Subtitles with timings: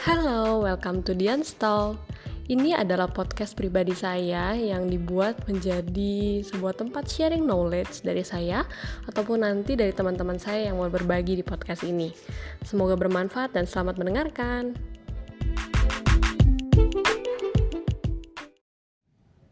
[0.00, 2.00] Halo, welcome to The Unstall.
[2.48, 8.64] Ini adalah podcast pribadi saya yang dibuat menjadi sebuah tempat sharing knowledge dari saya
[9.04, 12.16] ataupun nanti dari teman-teman saya yang mau berbagi di podcast ini.
[12.64, 14.72] Semoga bermanfaat dan selamat mendengarkan.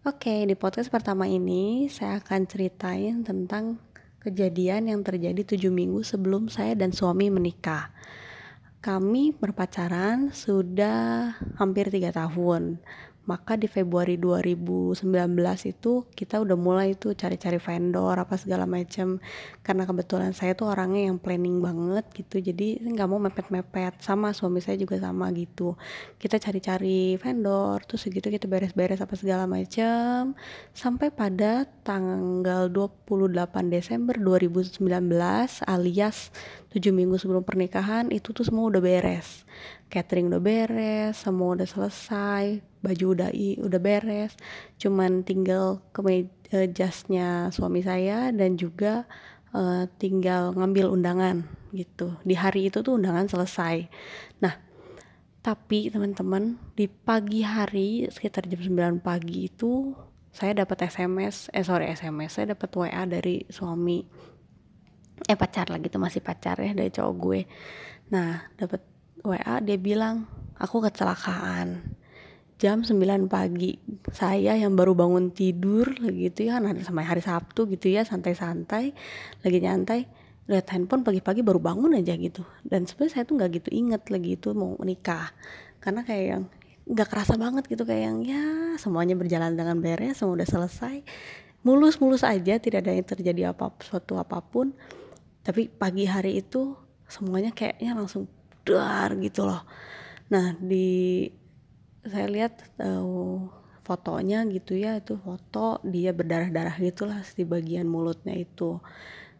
[0.08, 3.84] Oke, di podcast pertama ini saya akan ceritain tentang
[4.24, 7.92] kejadian yang terjadi tujuh minggu sebelum saya dan suami menikah.
[8.88, 12.80] Kami berpacaran sudah hampir tiga tahun
[13.28, 15.04] maka di Februari 2019
[15.68, 19.20] itu kita udah mulai tuh cari-cari vendor apa segala macam
[19.60, 22.40] karena kebetulan saya tuh orangnya yang planning banget gitu.
[22.40, 24.00] Jadi nggak mau mepet-mepet.
[24.00, 25.76] Sama suami saya juga sama gitu.
[26.16, 30.32] Kita cari-cari vendor terus segitu kita beres-beres apa segala macam
[30.72, 33.28] sampai pada tanggal 28
[33.68, 34.80] Desember 2019
[35.68, 36.32] alias
[36.72, 39.44] 7 minggu sebelum pernikahan itu tuh semua udah beres.
[39.92, 44.34] Catering udah beres semua udah selesai baju udah i udah beres.
[44.78, 49.04] Cuman tinggal ke uh, jasnya suami saya dan juga
[49.52, 52.16] uh, tinggal ngambil undangan gitu.
[52.24, 53.88] Di hari itu tuh undangan selesai.
[54.40, 54.54] Nah
[55.38, 59.96] tapi teman-teman di pagi hari sekitar jam 9 pagi itu
[60.28, 64.04] saya dapat SMS eh sorry SMS saya dapat WA dari suami.
[65.26, 67.40] Eh pacar lagi tuh masih pacar ya dari cowok gue.
[68.14, 68.82] Nah dapat
[69.24, 71.97] WA dia bilang aku kecelakaan
[72.58, 73.78] jam 9 pagi.
[74.10, 78.92] Saya yang baru bangun tidur gitu ya nah sama hari Sabtu gitu ya santai-santai
[79.46, 80.00] lagi nyantai
[80.48, 82.42] lihat handphone pagi-pagi baru bangun aja gitu.
[82.66, 85.30] Dan sebenarnya saya tuh nggak gitu inget lagi itu mau menikah
[85.78, 86.42] karena kayak yang
[86.88, 88.44] nggak kerasa banget gitu kayak yang ya
[88.80, 91.04] semuanya berjalan dengan beres semua udah selesai.
[91.62, 94.72] Mulus-mulus aja tidak ada yang terjadi apa suatu apa pun.
[95.44, 96.74] Tapi pagi hari itu
[97.06, 98.24] semuanya kayaknya langsung
[98.64, 99.62] dar gitu loh.
[100.32, 101.28] Nah di
[102.06, 103.48] saya lihat uh,
[103.82, 108.76] fotonya gitu ya itu foto dia berdarah-darah gitulah di bagian mulutnya itu.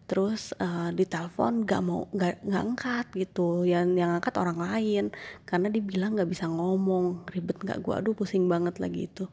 [0.08, 3.68] Terus uh, di telepon gak mau gak, gak angkat gitu.
[3.68, 5.12] Yang yang angkat orang lain
[5.44, 7.28] karena dibilang gak bisa ngomong.
[7.28, 8.00] Ribet gak gua?
[8.00, 9.28] Aduh pusing banget lagi itu.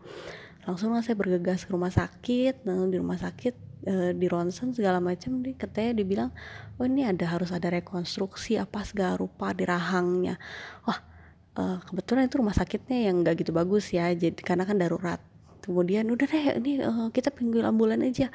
[0.67, 3.55] Langsung saya bergegas ke rumah sakit nah di rumah sakit
[3.87, 6.29] uh, di ronsen segala macam di katanya dibilang
[6.75, 10.35] oh ini ada harus ada rekonstruksi apa segala rupa di rahangnya.
[10.83, 11.14] Wah
[11.55, 15.19] uh, kebetulan itu rumah sakitnya yang nggak gitu bagus ya jadi karena kan darurat.
[15.63, 18.29] Kemudian udah deh ini uh, kita pinggul ambulan aja.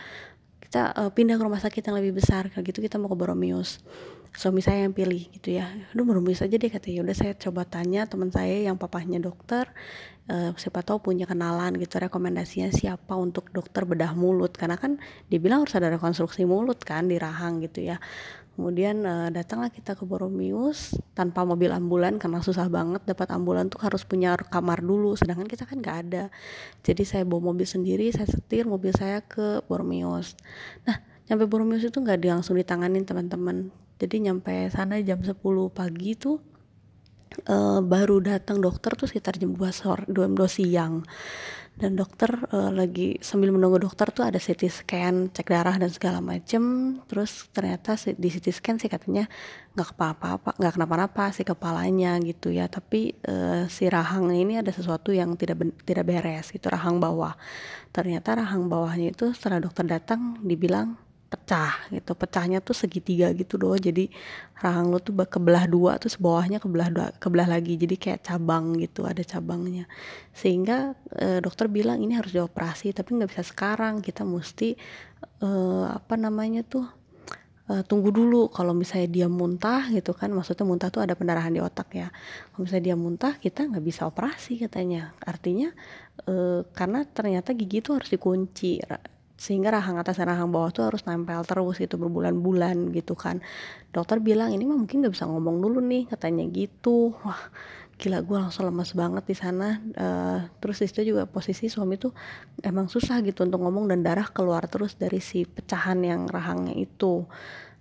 [0.60, 2.50] Kita uh, pindah ke rumah sakit yang lebih besar.
[2.50, 3.78] Kayak gitu kita mau ke Boromius
[4.30, 5.66] suami saya yang pilih gitu ya.
[5.94, 7.06] Aduh Boromius aja deh katanya.
[7.06, 9.70] Udah saya coba tanya teman saya yang papahnya dokter
[10.30, 14.54] uh, siapa tahu punya kenalan gitu rekomendasinya siapa untuk dokter bedah mulut.
[14.54, 14.98] Karena kan
[15.30, 17.98] dibilang harus ada rekonstruksi mulut kan di rahang gitu ya
[18.54, 20.96] kemudian uh, datanglah kita ke Boromius.
[21.16, 25.14] Tanpa mobil ambulan karena susah banget dapat ambulan tuh harus punya kamar dulu.
[25.16, 26.24] Sedangkan kita kan nggak ada.
[26.82, 30.34] Jadi saya bawa mobil sendiri saya setir mobil saya ke Boromius.
[30.84, 33.70] Nah nyampe Boromius itu nggak langsung ditanganin teman-teman.
[34.00, 35.36] Jadi nyampe sana jam 10
[35.72, 36.40] pagi tuh
[37.48, 41.04] uh, baru datang dokter tuh sekitar jam 2 sore 2 siang.
[41.80, 46.20] Dan dokter uh, lagi sambil menunggu dokter tuh ada CT scan cek darah dan segala
[46.20, 46.62] macem.
[47.08, 49.24] Terus ternyata di CT scan sih katanya
[49.72, 52.68] nggak apa-apa nggak kenapa-napa si kepalanya gitu ya.
[52.68, 57.32] Tapi uh, si rahang ini ada sesuatu yang tidak tidak beres gitu rahang bawah.
[57.96, 62.12] Ternyata rahang bawahnya itu setelah dokter datang dibilang pecah gitu.
[62.18, 63.78] Pecahnya tuh segitiga gitu doh.
[63.78, 64.10] Jadi
[64.58, 67.78] rahang lo tuh kebelah dua terus bawahnya kebelah dua kebelah lagi.
[67.78, 69.86] Jadi kayak cabang gitu ada cabangnya.
[70.34, 74.02] Sehingga e, dokter bilang ini harus dioperasi tapi nggak bisa sekarang.
[74.02, 74.74] Kita mesti
[75.38, 75.50] e,
[75.86, 76.84] apa namanya tuh
[77.70, 78.50] e, tunggu dulu.
[78.50, 82.10] Kalau misalnya dia muntah gitu kan maksudnya muntah tuh ada pendarahan di otak ya.
[82.50, 85.14] Kalau misalnya dia muntah kita nggak bisa operasi katanya.
[85.22, 85.70] Artinya
[86.26, 88.82] e, karena ternyata gigi tuh harus dikunci
[89.40, 93.40] sehingga rahang atas dan rahang bawah tuh harus nempel terus gitu berbulan-bulan gitu kan.
[93.88, 97.16] Dokter bilang ini mah mungkin nggak bisa ngomong dulu nih katanya gitu.
[97.24, 97.48] Wah
[97.96, 99.80] gila gue langsung lemas banget di sana.
[99.96, 102.12] Uh, terus itu juga posisi suami tuh
[102.60, 107.24] emang susah gitu untuk ngomong dan darah keluar terus dari si pecahan yang rahangnya itu.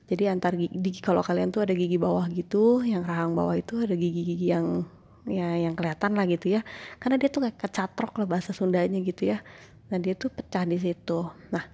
[0.07, 3.93] Jadi antar gigi, kalau kalian tuh ada gigi bawah gitu yang rahang bawah itu ada
[3.99, 4.87] gigi-gigi yang
[5.27, 6.63] ya yang kelihatan lah gitu ya.
[7.03, 9.43] Karena dia tuh kayak kecatrok lah bahasa Sundanya gitu ya
[9.89, 11.19] nah dia tuh pecah di situ.
[11.53, 11.65] Nah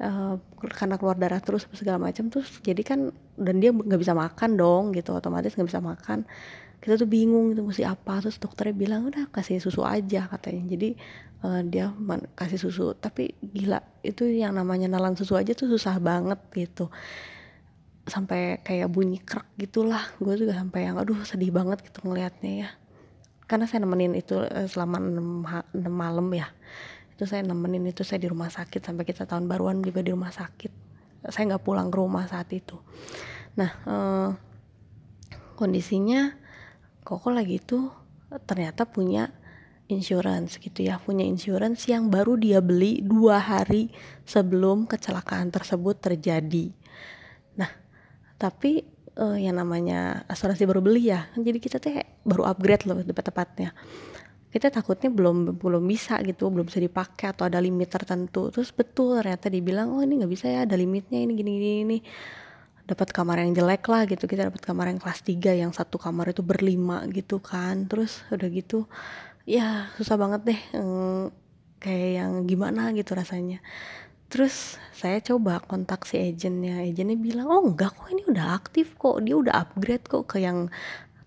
[0.00, 4.56] uh, karena keluar darah terus segala macam terus jadi kan dan dia nggak bisa makan
[4.56, 5.16] dong gitu.
[5.16, 6.24] Otomatis nggak bisa makan.
[6.80, 8.20] Kita tuh bingung gitu mesti apa.
[8.20, 10.62] Terus dokternya bilang udah kasih susu aja katanya.
[10.76, 10.88] Jadi
[11.44, 11.92] uh, dia
[12.36, 12.92] kasih susu.
[12.96, 16.92] Tapi gila itu yang namanya nalan susu aja tuh susah banget gitu.
[18.06, 20.04] Sampai kayak bunyi krek gitulah.
[20.20, 22.70] Gue juga sampai yang aduh sedih banget gitu ngelihatnya ya.
[23.46, 26.50] Karena saya nemenin itu uh, selama 6, 6 malam ya
[27.16, 30.28] itu saya nemenin itu saya di rumah sakit sampai kita tahun baruan juga di rumah
[30.28, 30.68] sakit.
[31.32, 32.76] Saya nggak pulang ke rumah saat itu.
[33.56, 34.30] Nah uh,
[35.56, 36.36] kondisinya
[37.00, 37.88] koko lagi itu
[38.44, 39.32] ternyata punya
[39.88, 43.88] insurance gitu ya punya insurance yang baru dia beli dua hari
[44.28, 46.68] sebelum kecelakaan tersebut terjadi.
[47.56, 47.72] Nah
[48.36, 48.84] tapi
[49.16, 53.72] uh, yang namanya asuransi baru beli ya jadi kita tuh baru upgrade loh tepat-tepatnya
[54.56, 58.48] kita takutnya belum belum bisa gitu belum bisa dipakai atau ada limit tertentu.
[58.48, 61.98] Terus betul ternyata dibilang oh ini nggak bisa ya ada limitnya ini gini gini ini
[62.88, 66.32] dapat kamar yang jelek lah gitu kita dapat kamar yang kelas 3 yang satu kamar
[66.32, 67.84] itu berlima gitu kan.
[67.84, 68.88] Terus udah gitu
[69.44, 71.24] ya susah banget deh mm,
[71.76, 73.60] kayak yang gimana gitu rasanya.
[74.32, 76.80] Terus saya coba kontak si agentnya.
[76.80, 80.72] Agentnya bilang oh enggak kok ini udah aktif kok dia udah upgrade kok ke yang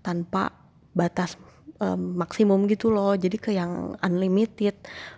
[0.02, 0.50] tanpa
[0.98, 1.38] batas
[1.80, 3.16] um, maksimum gitu loh.
[3.16, 4.76] Jadi ke yang unlimited.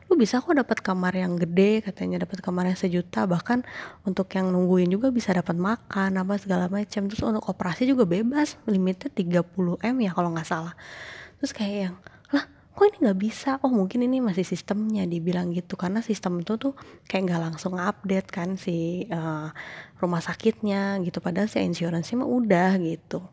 [0.07, 3.25] Lu bisa kok dapat kamar yang gede katanya dapat kamar yang sejuta.
[3.25, 3.65] Bahkan
[4.07, 8.55] untuk yang nungguin juga bisa dapat makan apa segala macam terus untuk operasi juga bebas
[8.69, 10.73] limited 30 m ya kalau nggak salah.
[11.41, 11.95] Terus kayak yang
[12.31, 13.49] lah kok ini nggak bisa?
[13.65, 15.75] Oh mungkin ini masih sistemnya dibilang gitu.
[15.75, 16.77] Karena sistem itu tuh
[17.09, 19.49] kayak nggak langsung update kan si uh,
[19.97, 21.17] rumah sakitnya gitu.
[21.19, 23.25] Padahal si insurance mah udah gitu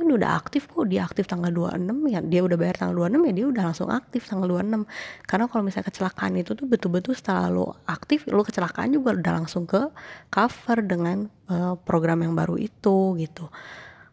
[0.00, 3.28] oh ini udah aktif kok dia aktif tanggal 26 ya dia udah bayar tanggal 26
[3.28, 4.88] ya dia udah langsung aktif tanggal 26
[5.28, 9.68] karena kalau misalnya kecelakaan itu tuh betul-betul setelah lo aktif lo kecelakaan juga udah langsung
[9.68, 9.92] ke
[10.32, 13.52] cover dengan uh, program yang baru itu gitu.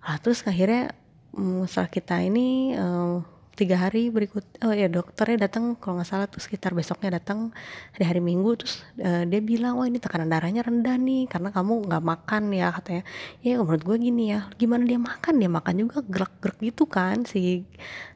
[0.04, 0.92] Nah terus akhirnya
[1.31, 3.24] um, setelah kita ini uh,
[3.57, 7.50] tiga hari berikut oh ya dokternya datang kalau nggak salah tuh sekitar besoknya datang
[7.98, 11.89] di hari minggu terus uh, dia bilang wah ini tekanan darahnya rendah nih karena kamu
[11.89, 13.04] nggak makan ya katanya.
[13.42, 15.33] Ya menurut gue gini ya gimana dia makan?
[15.42, 17.65] Dia makan juga gerak-gerak gitu kan si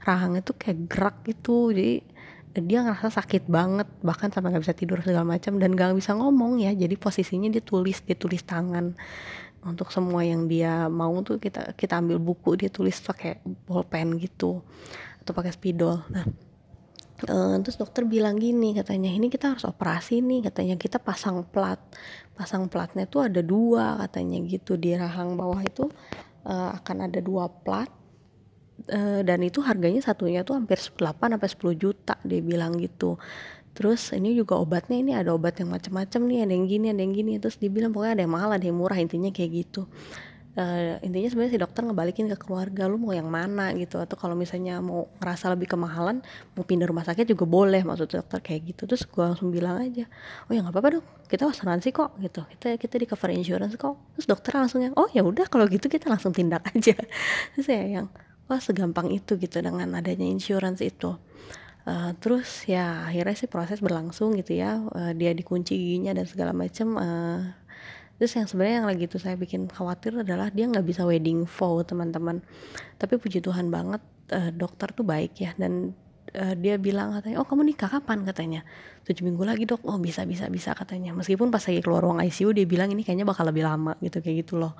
[0.05, 2.05] rahang itu kayak gerak gitu jadi
[2.51, 6.59] dia ngerasa sakit banget bahkan sampai nggak bisa tidur segala macam dan gak bisa ngomong
[6.59, 8.93] ya jadi posisinya dia tulis dia tulis tangan.
[9.61, 13.37] Untuk semua yang dia mau tuh kita kita ambil buku dia tulis pakai
[13.69, 14.65] bolpen gitu
[15.21, 16.01] atau pakai spidol.
[16.09, 16.25] Nah
[17.29, 21.77] uh, terus dokter bilang gini katanya ini kita harus operasi nih katanya kita pasang plat
[22.33, 24.79] pasang platnya tuh ada dua katanya gitu.
[24.79, 25.85] Di rahang bawah itu
[26.47, 27.89] uh, akan ada dua plat
[28.89, 33.21] uh, dan itu harganya satunya tuh hampir 8 sampai 10 juta dia bilang gitu.
[33.71, 37.13] Terus ini juga obatnya ini ada obat yang macam-macam nih ada yang gini ada yang
[37.13, 37.37] gini.
[37.37, 39.85] Terus dibilang pokoknya ada yang mahal ada yang murah intinya kayak gitu
[40.57, 43.71] uh, intinya sebenarnya si dokter ngebalikin ke keluarga lu mau yang mana?
[43.77, 43.99] gitu.
[44.01, 46.19] Atau kalau misalnya mau ngerasa lebih kemahalan
[46.55, 48.83] mau pindah rumah sakit juga boleh maksud dokter kayak gitu.
[48.89, 50.07] Terus gue langsung bilang aja
[50.47, 52.41] oh ya nggak apa-apa dok kita asuransi kok gitu.
[52.57, 53.95] Kita kita di cover insurance kok.
[54.17, 56.95] Terus dokter langsung yang oh ya udah kalau gitu kita langsung tindak aja.
[57.55, 58.07] Terus ya yang
[58.51, 61.15] wah segampang itu gitu dengan adanya insurance itu.
[61.81, 64.77] Uh, terus ya akhirnya sih proses berlangsung gitu ya.
[64.91, 67.41] Uh, dia dikunci giginya dan segala macam uh,
[68.21, 71.81] terus yang sebenarnya yang lagi itu saya bikin khawatir adalah dia nggak bisa wedding vow
[71.81, 72.37] teman-teman.
[73.01, 73.97] Tapi puji Tuhan banget
[74.29, 75.57] uh, dokter tuh baik ya.
[75.57, 75.97] Dan
[76.37, 78.21] uh, dia bilang katanya oh kamu nikah kapan?
[78.21, 78.61] katanya.
[79.09, 79.81] Tujuh minggu lagi dok.
[79.89, 81.17] Oh bisa bisa bisa katanya.
[81.17, 84.45] Meskipun pas lagi keluar ruang ICU dia bilang ini kayaknya bakal lebih lama gitu kayak
[84.45, 84.77] gitu loh.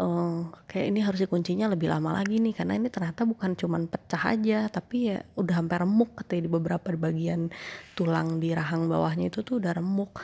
[0.00, 4.32] Uh, kayak ini harus kuncinya lebih lama lagi nih karena ini ternyata bukan cuman pecah
[4.32, 7.52] aja tapi ya udah hampir remuk katanya di beberapa bagian
[7.92, 10.16] tulang di rahang bawahnya itu tuh udah remuk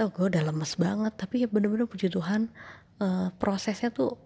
[0.00, 2.50] oh, gue udah lemes banget tapi ya bener-bener puji Tuhan
[2.98, 4.18] uh, prosesnya tuh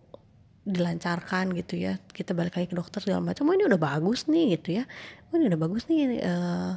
[0.69, 1.97] dilancarkan gitu ya.
[2.13, 3.49] Kita balik lagi ke dokter segala macam.
[3.49, 4.85] Oh ini udah bagus nih gitu ya.
[5.33, 6.77] Oh ini udah bagus nih uh,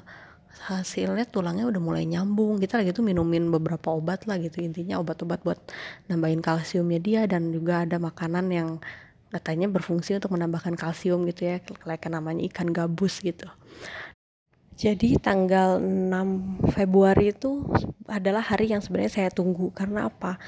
[0.71, 2.63] hasilnya tulangnya udah mulai nyambung.
[2.63, 5.59] Kita lagi tuh minumin beberapa obat lah gitu intinya obat-obat buat
[6.07, 8.69] nambahin kalsiumnya dia dan juga ada makanan yang
[9.31, 13.47] katanya berfungsi untuk menambahkan kalsium gitu ya kayak namanya ikan gabus gitu
[14.81, 17.69] jadi tanggal 6 Februari itu
[18.09, 20.41] adalah hari yang sebenarnya saya tunggu karena apa?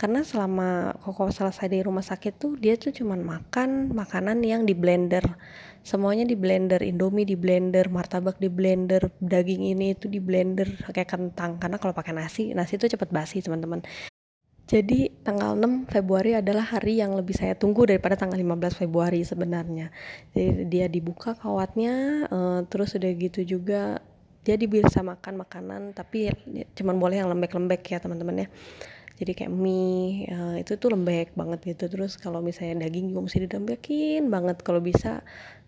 [0.00, 4.72] Karena selama Koko selesai di rumah sakit tuh dia tuh cuman makan makanan yang di
[4.72, 5.22] blender.
[5.84, 11.12] Semuanya di blender, Indomie di blender, martabak di blender, daging ini itu di blender kayak
[11.12, 13.84] kentang karena kalau pakai nasi, nasi itu cepet basi teman-teman.
[14.74, 19.94] Jadi tanggal 6 Februari adalah hari yang lebih saya tunggu daripada tanggal 15 Februari sebenarnya.
[20.34, 24.02] Jadi dia dibuka kawatnya, uh, terus udah gitu juga
[24.42, 26.34] dia bisa makan makanan tapi ya,
[26.74, 28.48] cuman boleh yang lembek-lembek ya teman-teman ya.
[29.14, 31.86] Jadi kayak mie uh, itu tuh lembek banget gitu.
[31.86, 35.22] Terus kalau misalnya daging juga mesti dilembekin banget kalau bisa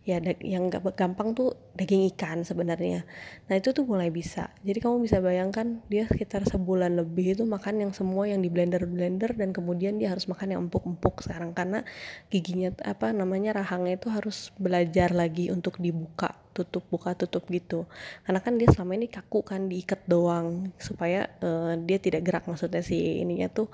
[0.06, 3.02] ya yang gampang tuh daging ikan sebenarnya.
[3.50, 4.54] Nah itu tuh mulai bisa.
[4.62, 8.86] Jadi kamu bisa bayangkan dia sekitar sebulan lebih itu makan yang semua yang di blender
[8.86, 11.82] blender dan kemudian dia harus makan yang empuk empuk sekarang karena
[12.30, 17.90] giginya apa namanya rahangnya itu harus belajar lagi untuk dibuka tutup buka tutup gitu.
[18.22, 22.80] Karena kan dia selama ini kaku kan diikat doang supaya uh, dia tidak gerak maksudnya
[22.80, 23.66] si ininya tuh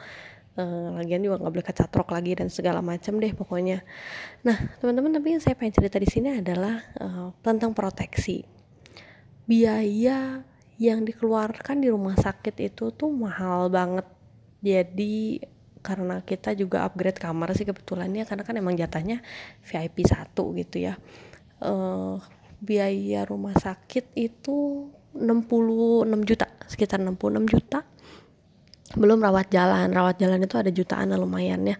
[0.58, 3.84] uh, lagian juga nggak boleh kecatrok lagi dan segala macam deh pokoknya.
[4.44, 8.44] Nah teman-teman tapi yang saya pengen cerita di sini adalah uh, tentang proteksi.
[9.48, 10.42] Biaya
[10.80, 14.06] yang dikeluarkan di rumah sakit itu tuh mahal banget.
[14.62, 15.42] Jadi
[15.82, 19.18] karena kita juga upgrade kamar sih kebetulannya karena kan emang jatahnya
[19.66, 20.94] VIP satu gitu ya.
[21.62, 22.18] Uh,
[22.62, 27.82] biaya rumah sakit itu 66 juta sekitar 66 juta
[28.96, 29.92] belum rawat jalan.
[29.92, 31.76] Rawat jalan itu ada jutaan lumayan ya.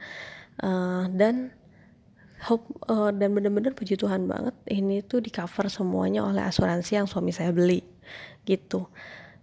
[0.60, 1.50] Uh, dan
[2.44, 7.06] hope uh, dan bener-bener puji Tuhan banget ini tuh di cover semuanya oleh asuransi yang
[7.06, 7.80] suami saya beli
[8.42, 8.90] gitu.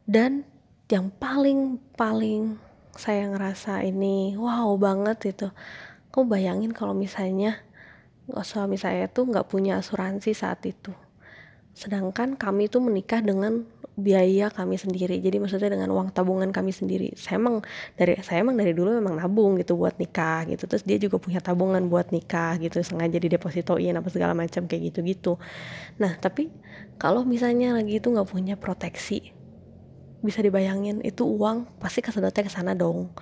[0.03, 0.43] Dan
[0.89, 2.57] yang paling paling
[2.97, 5.47] saya ngerasa ini wow banget itu.
[6.09, 7.61] Kamu bayangin kalau misalnya
[8.43, 10.91] suami saya tuh nggak punya asuransi saat itu.
[11.73, 13.63] Sedangkan kami tuh menikah dengan
[13.99, 15.19] biaya kami sendiri.
[15.19, 17.13] Jadi maksudnya dengan uang tabungan kami sendiri.
[17.19, 17.61] Saya emang
[17.99, 20.65] dari saya emang dari dulu memang nabung gitu buat nikah gitu.
[20.65, 22.79] Terus dia juga punya tabungan buat nikah gitu.
[22.81, 25.33] Sengaja didepositoin apa segala macam kayak gitu gitu
[25.99, 26.47] nah tapi
[26.99, 29.35] kalau misalnya lagi itu nggak punya proteksi
[30.19, 33.15] bisa dibayangin itu uang pasti kesedotnya ke sana dong.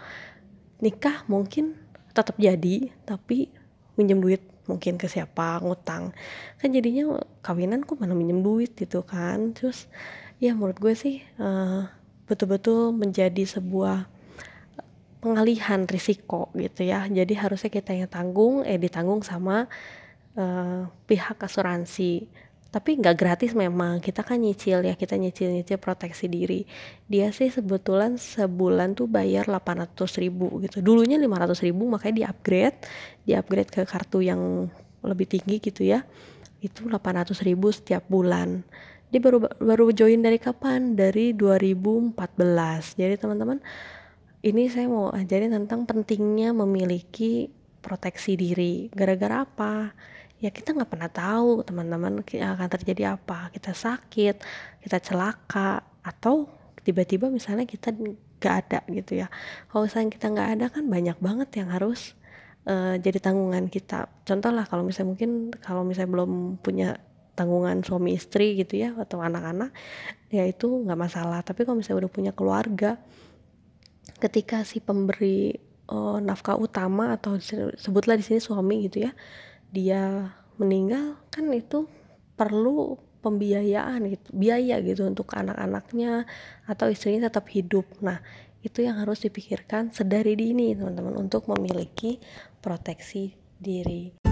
[0.82, 1.78] Nikah mungkin
[2.10, 3.54] tetap jadi tapi
[3.94, 6.10] minjem duit mungkin ke siapa ngutang.
[6.58, 9.54] Kan jadinya kawinan kok mana minjem duit gitu kan.
[9.54, 9.86] Terus
[10.38, 11.90] ya menurut gue sih uh,
[12.30, 14.06] betul-betul menjadi sebuah
[15.18, 17.10] pengalihan risiko gitu ya.
[17.10, 19.66] Jadi harusnya kita yang tanggung eh ditanggung sama
[20.38, 22.30] uh, pihak asuransi.
[22.68, 23.98] Tapi nggak gratis memang.
[24.04, 26.68] Kita kan nyicil ya kita nyicil nyicil proteksi diri.
[27.10, 30.86] Dia sih sebetulnya sebulan tuh bayar 800 ribu gitu.
[30.86, 32.78] Dulunya 500 ribu makanya di upgrade
[33.26, 34.70] di upgrade ke kartu yang
[35.02, 36.06] lebih tinggi gitu ya.
[36.62, 38.62] Itu 800 ribu setiap bulan
[39.08, 40.96] dia baru baru join dari kapan?
[41.00, 42.14] Dari 2014
[43.00, 43.64] jadi teman-teman
[44.44, 47.50] ini saya mau ajarin tentang pentingnya memiliki
[47.82, 48.92] proteksi diri.
[48.92, 49.96] Gara-gara apa?
[50.38, 53.50] Ya kita nggak pernah tahu teman-teman akan terjadi apa.
[53.56, 54.36] Kita sakit
[54.84, 56.52] kita celaka atau
[56.84, 57.96] tiba-tiba misalnya kita
[58.38, 59.28] nggak ada gitu ya.
[59.72, 62.14] Kalau misalnya kita nggak ada kan banyak banget yang harus
[62.70, 64.12] uh, jadi tanggungan kita.
[64.28, 67.00] Contoh lah kalau misalnya mungkin kalau misalnya belum punya
[67.38, 69.70] tanggungan suami istri gitu ya atau anak-anak
[70.34, 71.46] ya itu nggak masalah.
[71.46, 72.98] Tapi kalau misalnya udah punya keluarga
[74.18, 75.54] ketika si pemberi
[75.94, 77.38] uh, nafkah utama atau
[77.78, 79.12] sebutlah di sini suami gitu ya
[79.70, 81.86] dia meninggal kan itu
[82.34, 86.26] perlu pembiayaan gitu biaya gitu untuk anak-anaknya
[86.66, 87.86] atau istrinya tetap hidup.
[88.02, 88.22] Nah
[88.66, 92.18] itu yang harus dipikirkan sedari dini teman-teman untuk memiliki
[92.60, 94.27] proteksi diri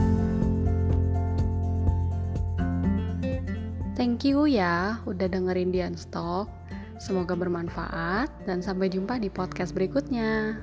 [3.96, 6.52] thank you ya udah dengerin Dian Stock
[7.00, 10.60] semoga bermanfaat dan sampai jumpa di podcast berikutnya